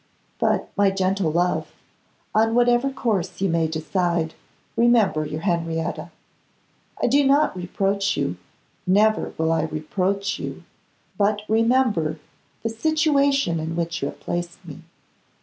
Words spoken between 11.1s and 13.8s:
but remember the situation in